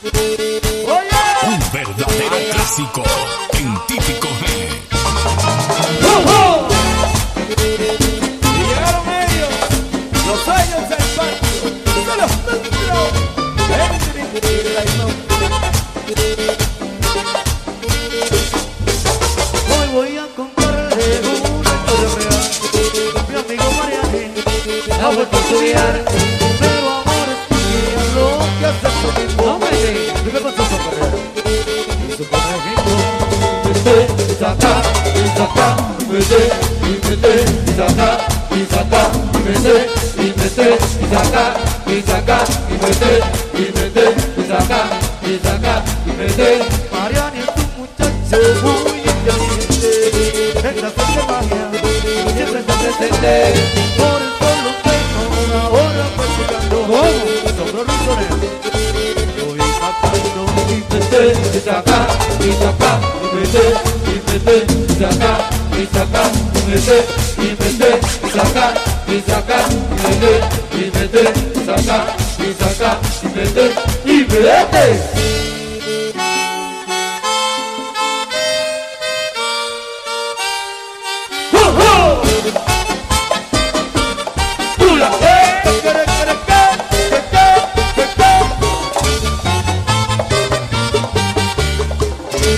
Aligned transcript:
Un 0.00 0.10
verdadero 1.72 2.36
clásico 2.52 3.02
en 3.54 3.74
típico 3.88 4.28
G. 4.28 4.42
Y 8.44 8.62
llegaron 8.68 9.08
ellos, 9.08 9.52
los 10.24 10.48
años 10.48 10.88
del 10.88 11.04
patio, 11.16 11.62
los. 12.16 12.32
Hoy 19.74 19.88
voy 19.94 20.12
a 20.16 20.26
contarles 20.36 21.22
una 21.50 21.72
historia 21.74 22.10
real, 22.14 22.44
mi 23.28 23.34
amigo 23.34 23.68
Hey! 53.28 53.67
Isaka, 61.68 62.06
Isaka, 62.40 62.90
Imete, 63.28 63.64
Imete, 64.08 64.56
Isaka, 64.88 65.32
Isaka, 65.76 66.22
Imete, 66.64 66.96
Imete, 67.36 67.90
Isaka, 68.26 68.72
Isaka, 69.06 69.58
Imete, 69.92 70.32
Imete, 70.72 71.24
Isaka, 71.60 71.98
Isaka, 72.40 72.90
Imete, 73.22 73.64
Imete. 74.06 75.47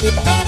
it 0.03 0.15
high. 0.15 0.40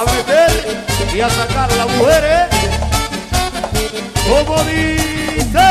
a 0.00 0.04
meter 0.04 0.50
y 1.14 1.20
a 1.20 1.28
sacar 1.28 1.70
a 1.70 1.76
las 1.76 1.88
mujeres, 1.96 2.46
como 4.26 4.56
dice 4.64 5.68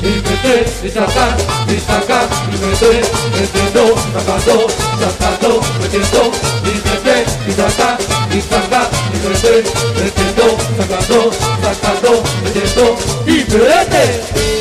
y 0.00 0.22
meter, 0.22 0.66
y 0.82 0.88
sacar, 0.88 1.36
y 1.68 1.80
sacar, 1.80 2.26
y 2.48 2.56
meter, 2.64 3.04
metiendo, 3.32 3.96
sacando, 4.14 4.66
sacando, 4.98 5.60
metiendo, 5.78 6.32
y 6.64 6.88
meter, 6.88 7.26
y 7.46 7.52
sacar, 7.52 7.98
y 8.32 8.40
sacar, 8.40 8.88
y 9.12 9.28
meter, 9.28 9.64
metiendo, 9.96 10.56
sacando, 10.78 11.30
sacando, 11.62 12.22
metiendo, 12.42 12.96
y 13.26 13.44
meter. 13.52 14.59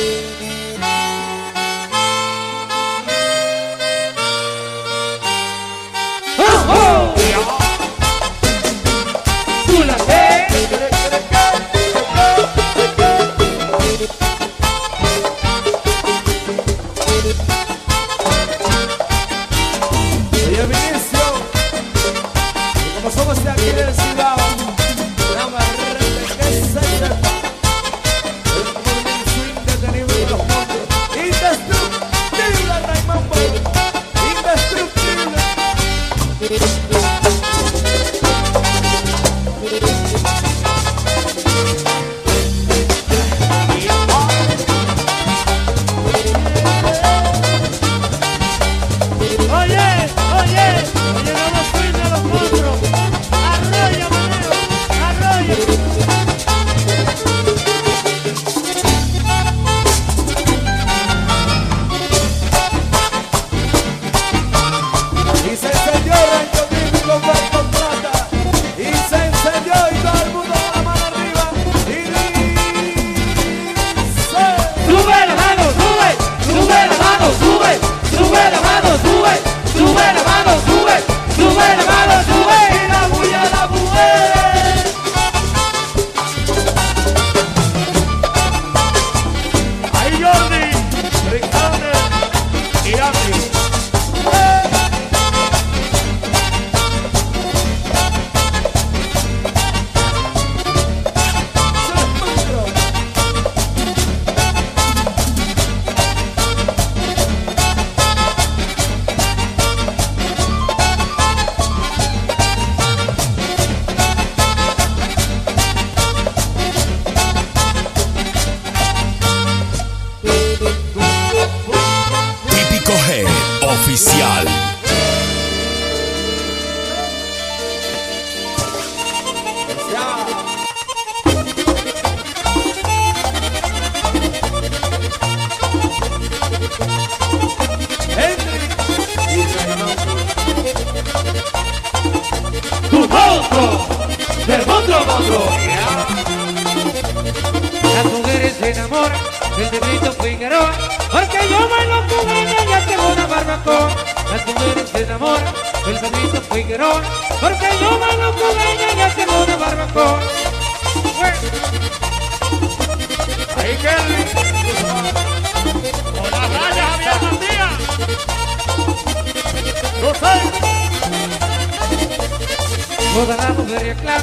toda 173.19 173.35
la 173.35 173.49
mujer 173.49 173.87
y 173.87 174.01
clap, 174.01 174.21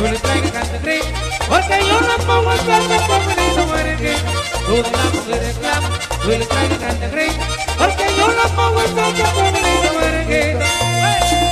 yo 0.00 0.10
le 0.10 0.18
traigo 0.18 0.50
cante 0.50 1.00
porque 1.48 1.78
yo 1.86 2.00
no 2.00 2.16
pongo 2.26 2.52
el 2.52 2.58
cante 2.60 2.96
con 3.06 3.20
el 3.30 3.66
merengue. 3.72 4.16
Toda 4.66 4.90
la 4.90 5.10
mujer 5.10 5.50
y 5.50 5.60
clap, 5.60 5.82
yo 6.22 6.38
le 6.38 6.46
traigo 6.46 6.78
cante 6.78 7.06
porque 7.76 8.06
yo 8.16 8.28
no 8.28 8.42
pongo 8.56 8.80
el 8.80 8.94
cante 8.94 9.22
con 9.22 9.46
el 9.46 10.00
merengue. 10.00 11.47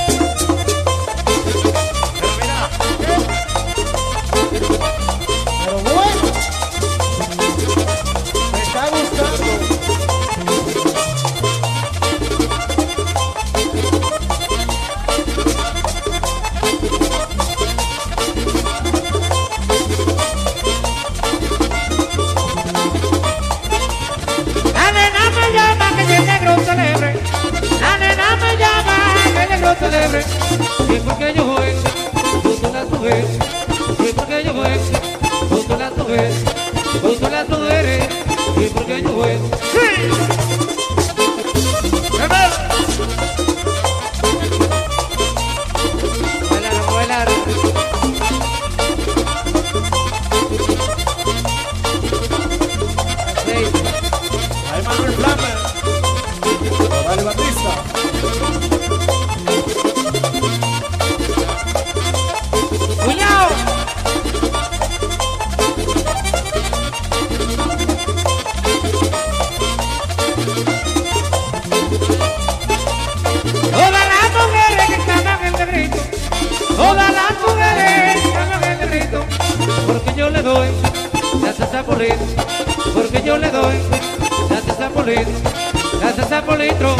gracias 86.01 86.31
a 86.33 86.41
politro, 86.43 86.95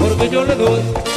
porque 0.00 0.30
yo 0.30 0.44
le 0.44 0.54
doy. 0.54 1.11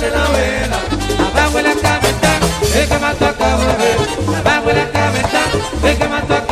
de 0.00 0.10
la 0.10 0.24
abuela, 0.24 0.78
abajo 1.30 1.58
en 1.58 1.64
la 1.64 1.74
cabeza, 1.74 2.38
el 2.74 2.88
que 2.88 2.98
mató 2.98 3.26
a 3.26 3.32
Caboré, 3.32 3.92
abajo 4.38 4.70
en 4.70 4.76
la 4.76 4.90
cabeza, 4.90 5.40
el 5.84 5.96
que 5.96 6.08
mató 6.08 6.34
a 6.34 6.45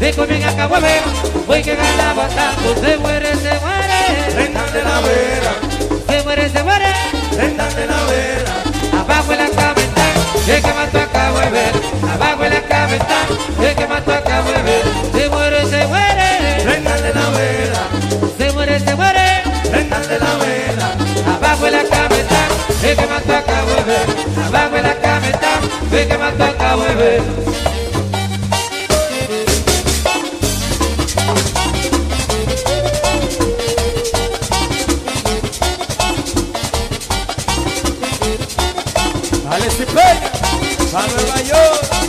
Y 0.00 0.12
que 0.12 0.26
bien 0.26 0.42
acá 0.42 0.66
mueve, 0.66 1.02
voy 1.46 1.62
que 1.62 1.76
ganaba 1.76 2.26
tanto, 2.28 2.74
se 2.74 2.96
muere, 2.96 3.34
se 3.36 3.60
muere. 3.60 4.34
Rentate 4.34 4.82
la 4.82 5.00
vera. 5.00 5.52
Se 6.08 6.22
muere, 6.22 6.48
se 6.48 6.62
muere. 6.62 6.86
Rentate 7.36 7.86
la 7.86 8.04
vera. 8.04 8.52
Abajo 8.98 9.32
en 9.32 9.38
la 9.38 9.50
cabeza, 9.50 10.04
de 10.46 10.62
que 10.62 10.72
mató 10.72 11.00
acá 11.00 11.30
mueve. 11.32 11.64
Abajo 12.14 12.44
en 12.44 12.54
la 12.54 12.62
cabeza, 12.62 13.18
de 13.60 13.74
que 13.74 13.86
mató 13.86 14.14
acá 14.14 14.42
mueve. 14.42 14.82
Se 15.12 15.28
muere, 15.28 15.66
se 15.66 15.86
muere. 15.86 16.64
Rentate 16.64 17.14
la 17.14 17.30
vera. 17.30 17.82
Se 18.38 18.52
muere, 18.52 18.80
se 18.80 18.94
muere. 18.96 19.42
Rentate 19.70 20.18
la 20.18 20.36
vera. 20.38 21.36
Abajo 21.36 21.66
en 21.66 21.72
la 21.74 21.84
cabeza, 21.84 22.40
de 22.80 22.96
que 22.96 23.06
mató 23.06 23.36
acá 23.36 23.64
mueve. 23.66 24.46
Abajo 24.46 24.76
en 24.76 24.82
la 24.82 24.94
cabeza, 24.94 25.50
de 25.90 26.08
que 26.08 26.16
mató 26.16 26.44
acá 26.44 26.76
mueve. 26.76 27.49
Alex 39.50 39.80
y 39.80 39.84
Peña, 39.84 40.30
a 40.94 41.06
Nueva 41.08 41.42
York. 41.42 41.99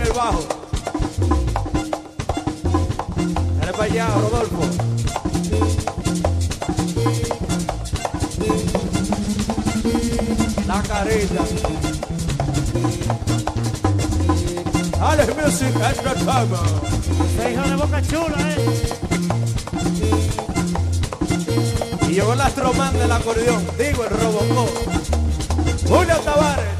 En 0.00 0.06
el 0.06 0.12
bajo. 0.12 0.44
Dale 3.58 3.72
para 3.72 3.84
allá, 3.84 4.06
Rodolfo. 4.14 4.62
La 10.66 10.82
carita. 10.82 11.44
Alex 15.00 15.36
Music 15.36 15.74
Entertainment. 15.74 16.60
Ese 17.38 17.52
hijo 17.52 17.68
de 17.68 17.74
boca 17.76 18.02
chula, 18.02 18.36
eh. 18.50 18.56
Y 22.08 22.12
llegó 22.14 22.32
el 22.32 22.40
astromán 22.40 22.92
del 22.98 23.12
acordeón, 23.12 23.64
digo 23.78 24.04
el 24.04 24.10
Robocop. 24.10 24.68
Julio 25.88 26.16
Tavares, 26.20 26.74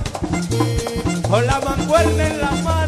con 1.29 1.47
la 1.47 1.61
mancuerna 1.61 2.27
en 2.27 2.41
la 2.41 2.51
mano. 2.51 2.80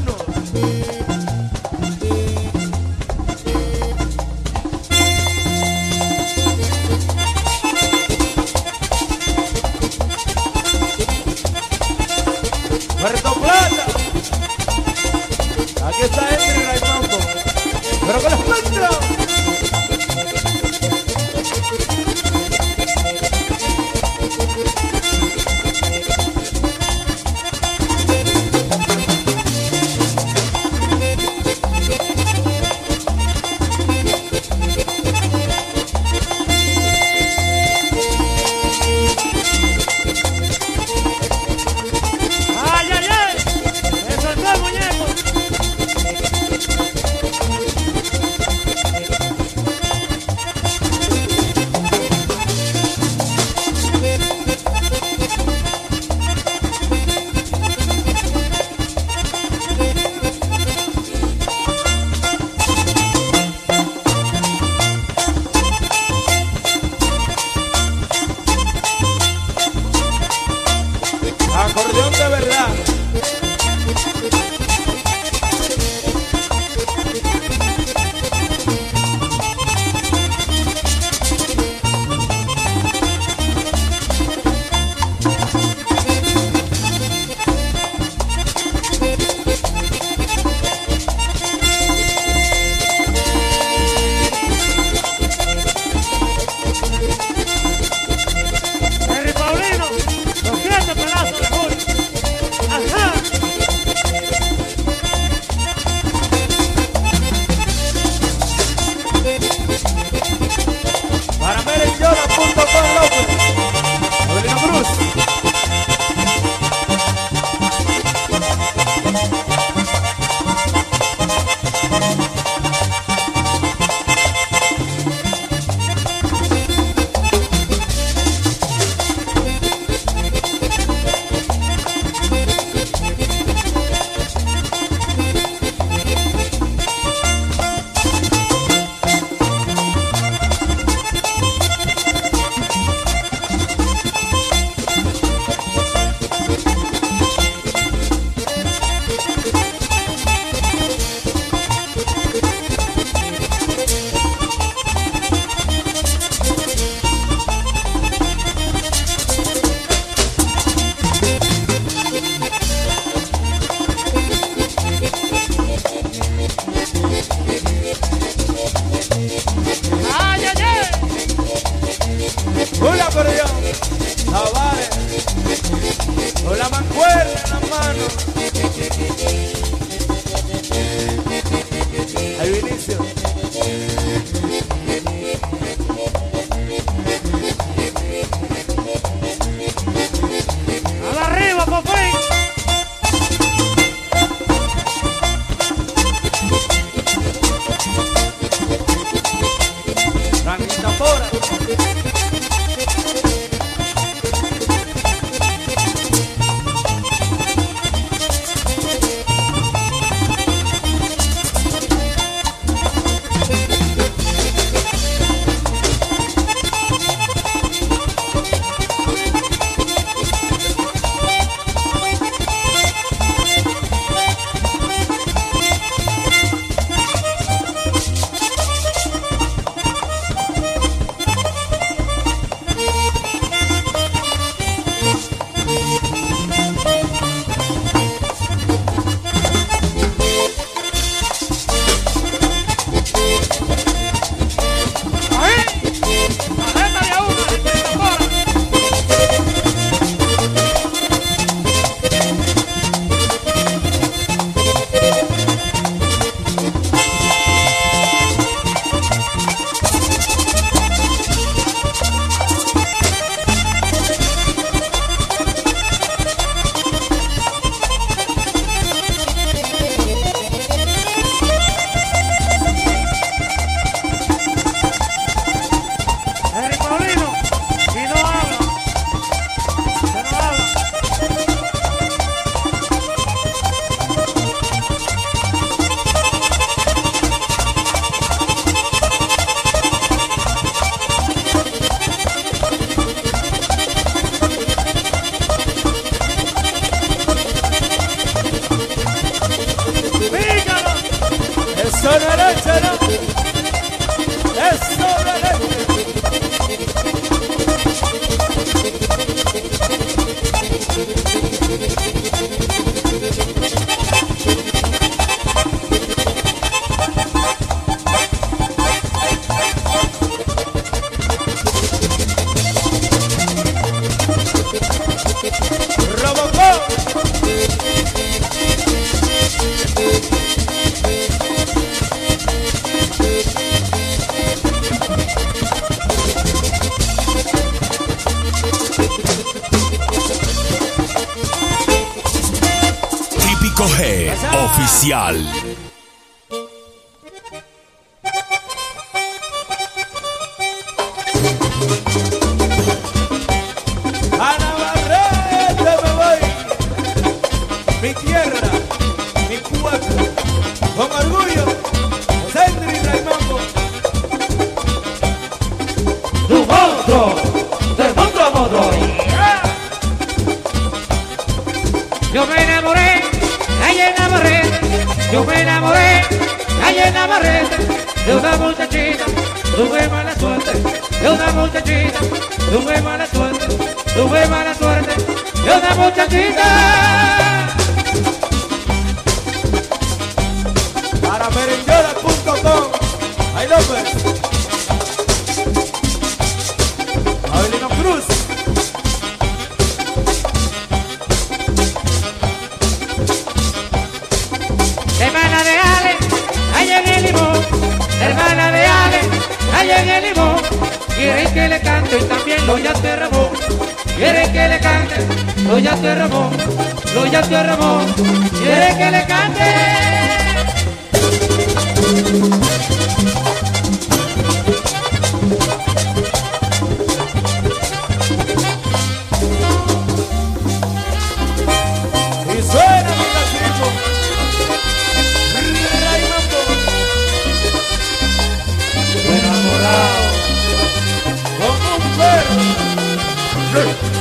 Hey! 443.73 444.12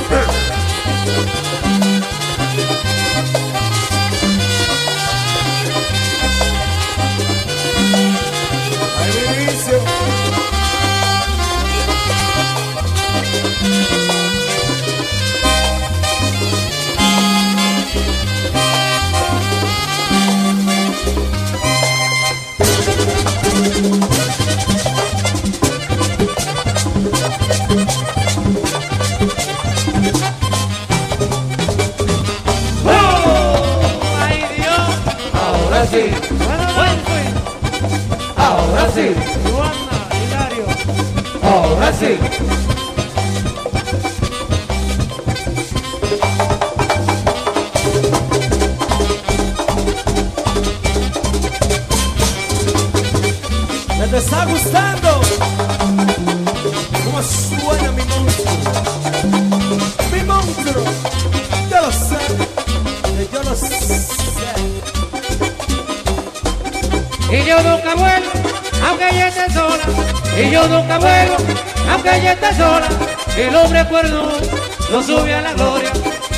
no 74.92 75.02
sube 75.02 75.34
a 75.34 75.42
la 75.42 75.54
gloria. 75.54 75.92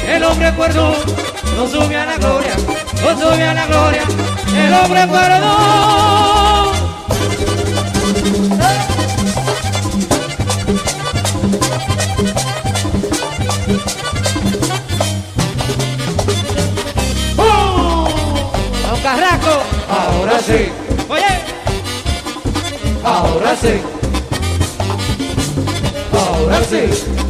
El 0.07 0.23
hombre 0.23 0.53
cuerdo 0.53 0.93
no 1.57 1.67
sube 1.67 1.95
a 1.95 2.05
la 2.05 2.17
gloria, 2.17 2.55
no 3.01 3.19
sube 3.19 3.43
a 3.43 3.53
la 3.53 3.65
gloria. 3.65 4.03
El 4.55 4.73
hombre 4.73 5.07
cuerdo. 5.07 6.71
¡Oh! 17.37 18.51
Carrasco. 19.01 19.63
Ahora 19.89 20.39
sí. 20.39 20.69
Oye. 21.09 21.23
Ahora 23.03 23.55
sí. 23.55 23.81
Ahora 26.13 26.63
sí. 26.69 27.22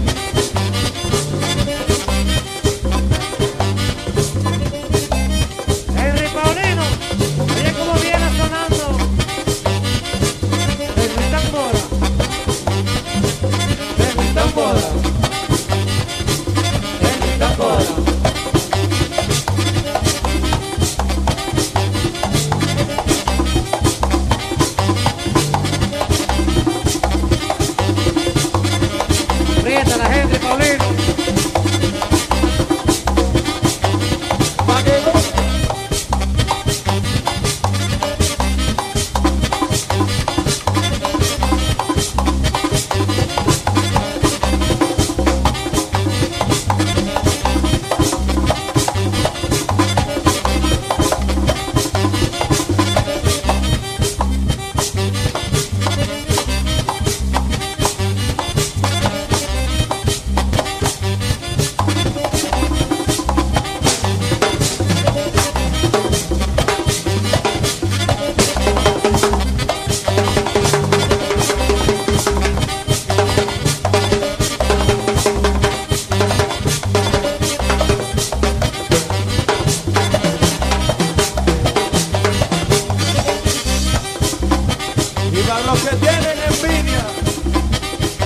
Vivan 85.33 85.65
los 85.65 85.79
que 85.79 85.95
tienen 85.95 86.37
envidia. 86.47 87.03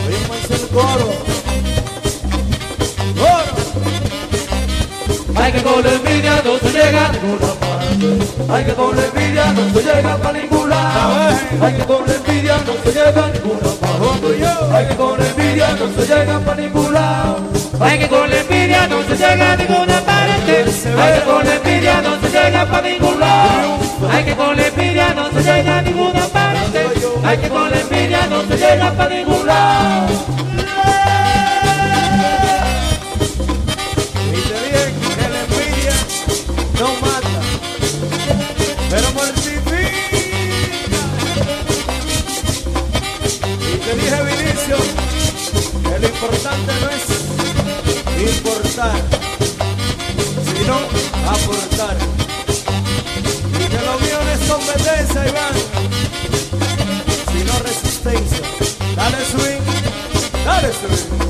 Rímense 0.08 0.56
el 0.56 0.68
coro. 0.68 1.10
Coro. 3.16 3.54
Hay 5.42 5.52
que 5.54 5.64
con 5.64 5.84
la 5.84 5.94
envidia 5.94 6.42
no 6.44 6.58
se 6.60 6.70
llega 6.70 7.06
a 7.08 7.12
ninguna 7.14 7.54
parte. 7.62 8.54
Hay 8.54 8.66
que 8.66 8.74
con 8.74 8.94
la 8.94 9.06
envidia 9.06 9.54
no 9.54 9.74
se 9.74 9.84
llega 9.84 10.18
para 10.18 10.38
ningún 10.38 10.70
lado. 10.70 11.38
Hay 11.62 11.74
que 11.78 11.86
con 11.86 12.06
la 12.06 12.14
envidia 12.14 12.58
no 12.66 12.74
se 12.84 12.92
llega 12.92 13.24
a 13.24 13.30
ninguna 13.32 13.70
parte. 13.80 14.76
Hay 14.76 14.88
que 14.88 14.96
con 14.98 15.18
la 15.18 15.28
envidia 15.30 15.68
no 15.80 15.88
se 15.96 16.08
llega 16.08 16.40
para 16.40 16.62
ningún 16.62 16.94
lado. 16.94 17.38
Hay 17.80 18.00
que 18.00 18.08
con 18.10 18.30
la 18.30 18.38
envidia 18.38 18.88
no 18.88 19.04
se 19.04 19.16
llega 19.16 19.54
a 19.54 19.56
ninguna 19.56 20.02
parte. 20.02 20.66
Hay 21.00 21.20
que 21.20 21.26
con 21.26 21.46
la 21.46 21.56
envidia 21.56 22.02
no 22.02 22.20
se 22.20 22.30
llega 22.30 22.66
para 22.66 22.82
ningún 22.90 23.20
lado. 23.20 23.78
Hay 24.12 24.26
que 24.26 24.36
con 24.36 24.58
la 24.58 24.68
envidia 24.68 25.14
no 25.14 25.30
se 25.32 25.42
llega 25.42 25.78
a 25.78 25.82
ninguna 25.82 26.17
hay 27.28 27.38
que 27.40 27.50
con 27.50 27.70
la 27.70 27.82
envidia 27.82 28.26
no 28.28 28.42
se 28.48 28.56
llega 28.56 28.94
para 28.94 29.10
ningún 29.10 29.46
lado. 29.46 30.08
Te 34.24 34.56
dije 34.64 34.94
que 35.18 35.28
la 35.28 35.40
envidia 35.42 35.96
no 36.80 36.88
mata, 37.06 37.42
pero 38.90 39.12
mortifica. 39.12 41.02
Y 43.60 43.78
te 43.78 43.92
dije, 43.96 44.18
Vinicio, 44.24 44.78
que 45.84 46.00
lo 46.00 46.08
importante 46.08 46.72
no 46.80 46.88
es 46.96 47.04
importar, 48.38 49.00
sino 50.56 50.76
aportar. 51.28 51.98
Y 53.52 53.64
que 53.68 53.82
lo 53.86 54.00
mío 54.00 54.18
no 54.24 54.32
es 54.32 54.40
competencia, 54.50 55.28
Iván, 55.28 55.67
resistencia. 58.12 58.96
Dale 58.96 59.26
swing, 59.26 59.64
dale 60.46 60.74
swing. 60.74 61.18
Con 61.20 61.27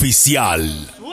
Oficial. 0.00 1.07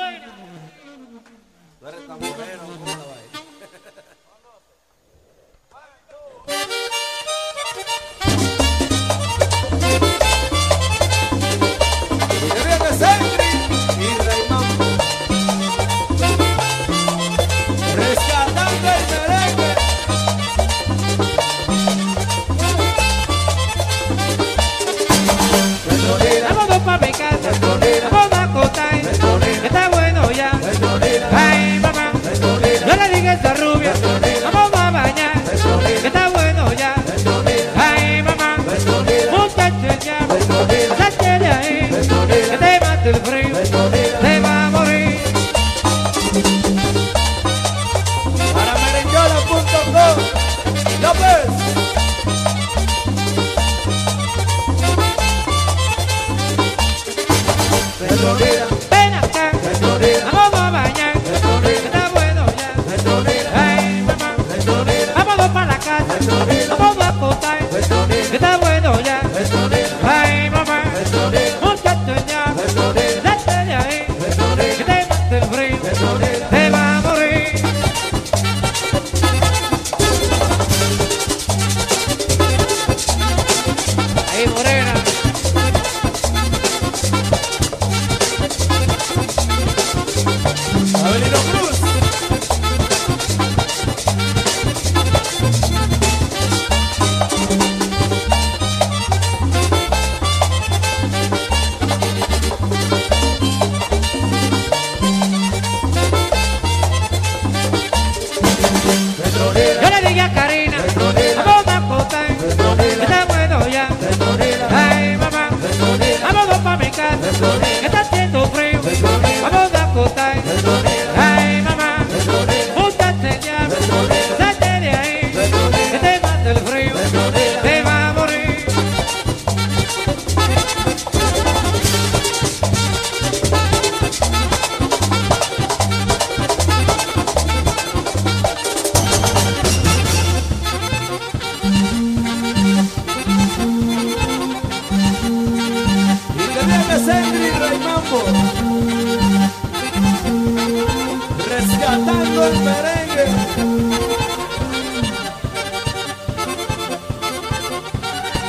Rescatando 151.85 152.47
el 152.47 152.59
merengue. 152.61 153.25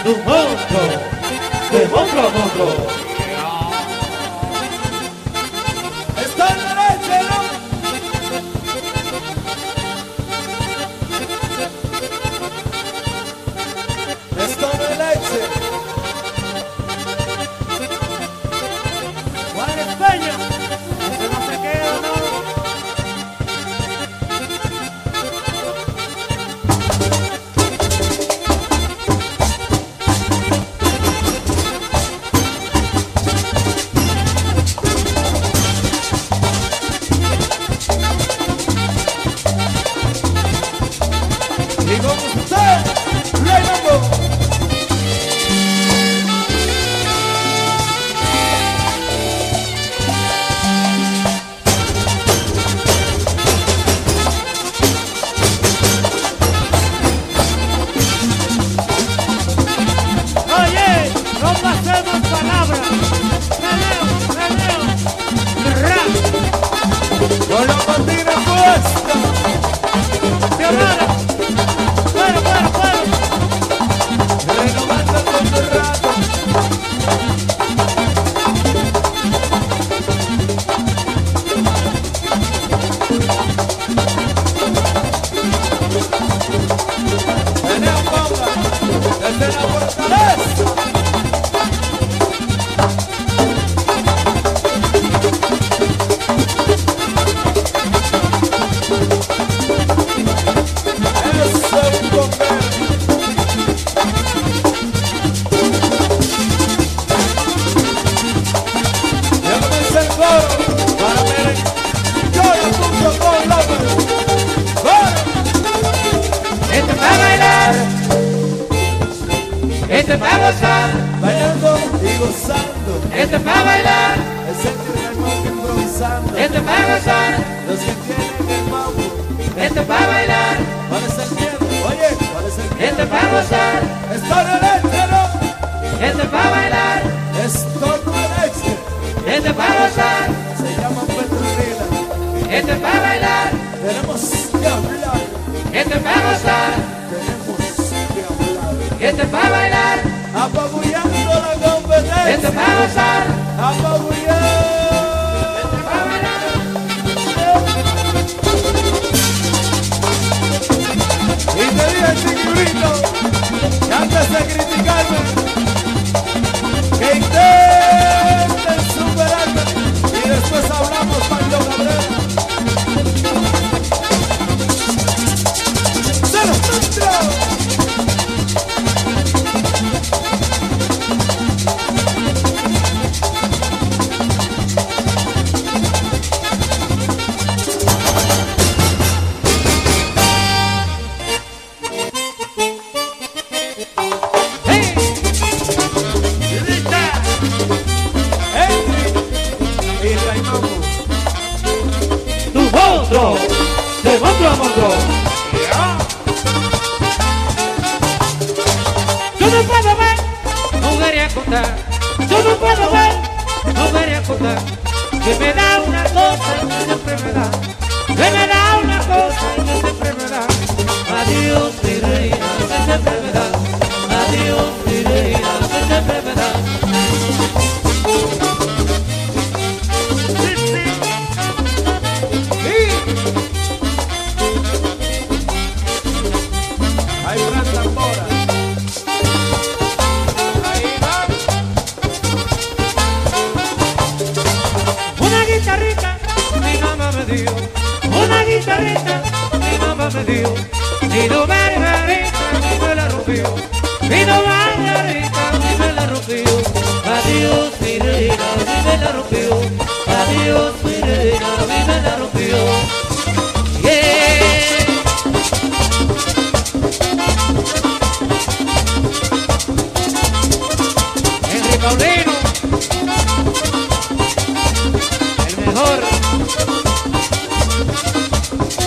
De 0.05 0.11
un 0.11 0.24
monstruo, 0.24 0.80
de 1.70 1.89
monstruo 1.89 2.22
a 2.22 2.30
monstruo. 2.30 3.15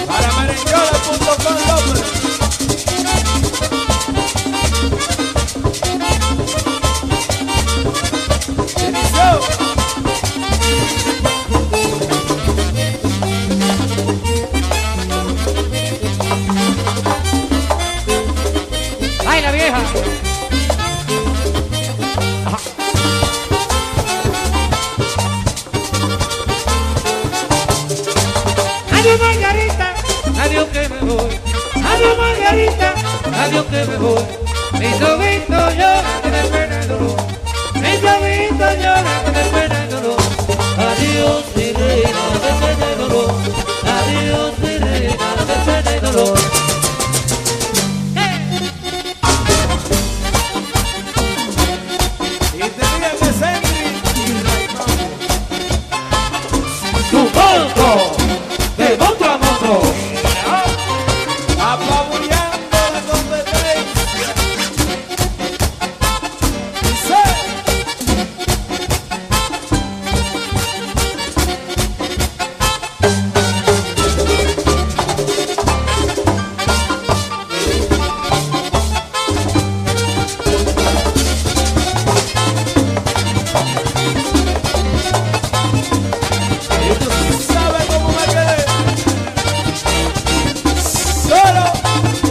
Para 0.07 0.31
merenguela.com 0.33 1.78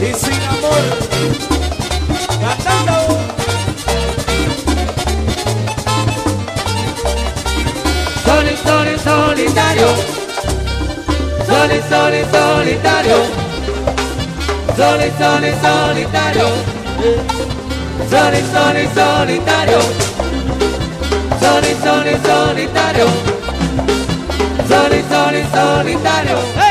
y 0.08 0.14
sin 0.14 0.42
amor. 0.42 0.84
Cantando. 2.40 3.18
Solitario. 9.04 9.88
Sol, 11.46 11.70
sol, 11.88 12.14
solitario. 12.30 13.18
Sol, 14.76 15.00
sol, 15.18 15.44
solitario. 15.62 16.48
Sol, 18.10 18.34
sol, 18.52 18.76
solitario. 18.94 19.80
Sol, 21.40 21.64
sol, 21.82 22.08
solitario. 22.24 23.06
Sol, 24.68 24.94
sol, 25.10 25.36
solitario. 25.52 26.67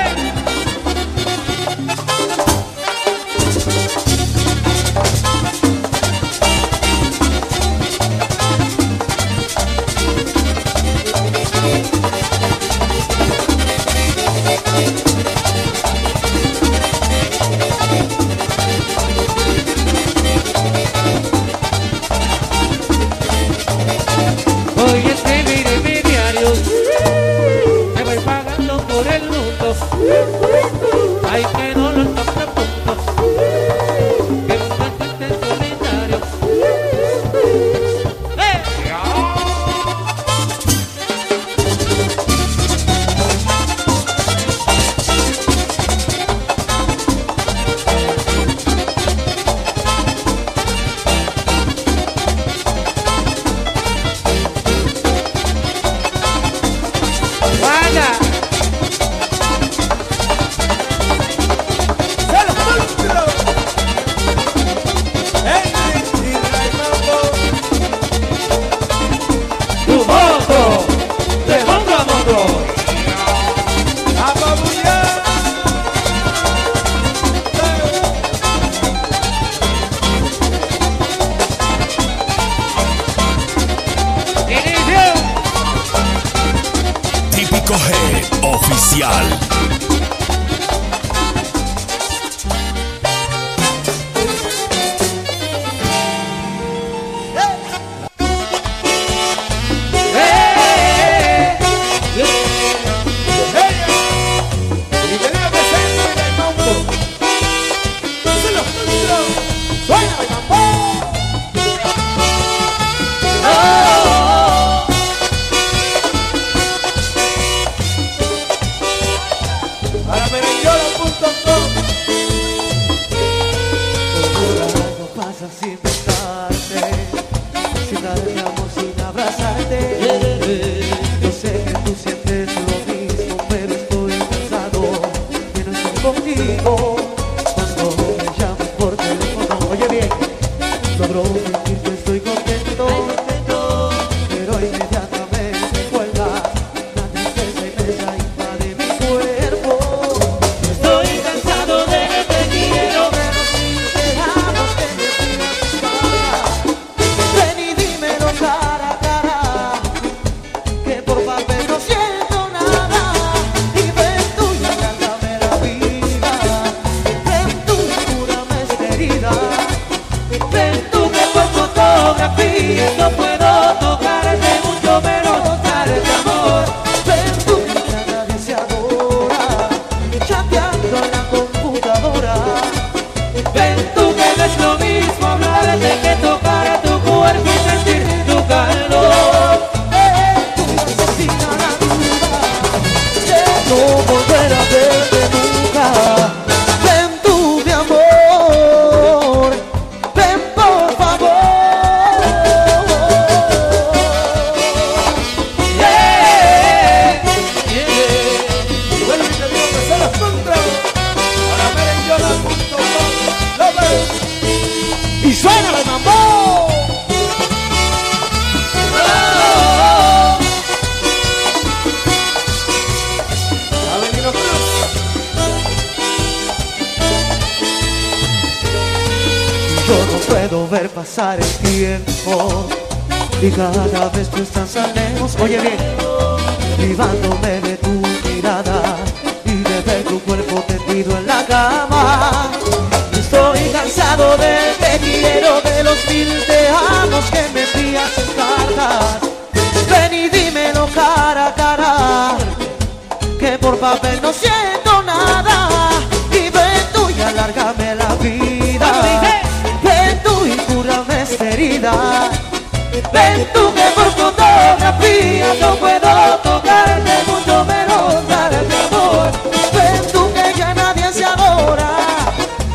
Ten 263.17 263.47
tú 263.51 263.73
que 263.73 263.87
por 263.95 264.11
fotografía 264.11 265.47
no 265.59 265.75
puedo 265.77 266.37
tocarte, 266.43 267.13
mucho 267.25 267.65
menos 267.65 268.27
darte 268.27 268.75
amor. 268.85 269.31
Ven 269.73 270.01
tú 270.13 270.31
que 270.35 270.53
ya 270.55 270.75
nadie 270.75 271.11
se 271.11 271.25
adora, 271.25 271.89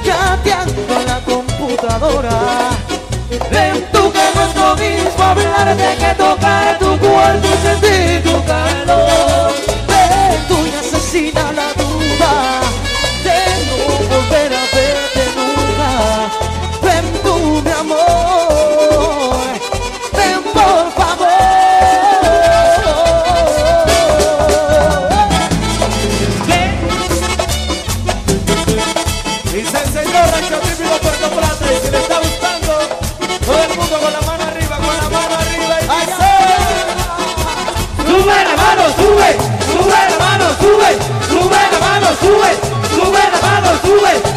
chateando 0.05 0.95
en 1.01 1.07
la 1.07 1.21
computadora. 1.21 2.39
Ven 3.53 3.87
tú 3.93 4.11
que 4.11 4.25
no 4.35 4.41
es 4.47 4.55
lo 4.57 4.71
mismo 4.85 5.23
hablarte 5.23 5.97
que 6.01 6.15
tocar 6.17 6.79
tu 6.81 6.99
cuerpo 6.99 7.49
y 7.55 7.59
sentir 7.67 8.23
tu 8.25 8.32
sube, 39.13 39.37
sube 39.67 39.91
la 40.09 40.19
mano, 40.19 40.45
sube, 40.59 40.99
sube 41.29 41.57
la 41.71 41.79
mano, 41.81 42.07
sube, 42.21 42.51
sube 42.95 43.31
la 43.31 43.41
mano, 43.43 43.79
sube. 43.83 44.32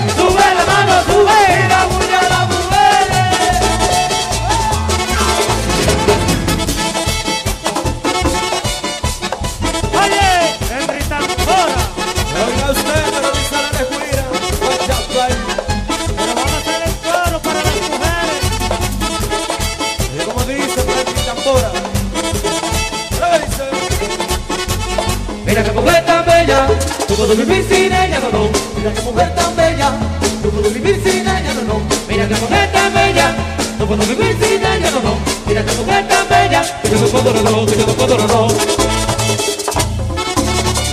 vecina 34.34 34.78
ya 34.78 34.92
no 34.92 35.02
no, 35.02 35.18
mira 35.46 35.62
esta 35.62 35.74
mujer 35.74 36.08
tan 36.08 36.28
bella, 36.30 36.82
que 36.82 36.90
yo 36.90 37.00
no 37.00 37.08
puedo 37.08 37.34
no, 37.34 37.66
que 37.66 37.78
yo 37.78 37.86
no 37.86 37.94
puedo 37.94 38.18
no, 38.18 38.48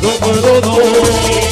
no 0.03 0.11
puedo 0.20 0.61
no. 0.61 1.51